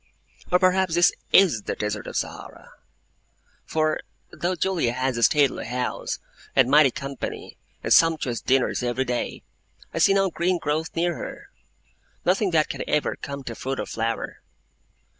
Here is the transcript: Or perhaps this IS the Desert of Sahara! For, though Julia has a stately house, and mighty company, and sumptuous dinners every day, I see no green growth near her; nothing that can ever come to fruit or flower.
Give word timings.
Or 0.51 0.57
perhaps 0.57 0.95
this 0.95 1.13
IS 1.31 1.61
the 1.61 1.75
Desert 1.75 2.07
of 2.07 2.15
Sahara! 2.17 2.71
For, 3.65 3.99
though 4.31 4.55
Julia 4.55 4.93
has 4.93 5.15
a 5.15 5.21
stately 5.21 5.67
house, 5.67 6.17
and 6.55 6.71
mighty 6.71 6.89
company, 6.89 7.55
and 7.83 7.93
sumptuous 7.93 8.41
dinners 8.41 8.81
every 8.81 9.05
day, 9.05 9.43
I 9.93 9.99
see 9.99 10.15
no 10.15 10.31
green 10.31 10.57
growth 10.57 10.89
near 10.95 11.13
her; 11.17 11.51
nothing 12.25 12.49
that 12.49 12.67
can 12.67 12.81
ever 12.89 13.15
come 13.15 13.43
to 13.43 13.53
fruit 13.53 13.79
or 13.79 13.85
flower. 13.85 14.41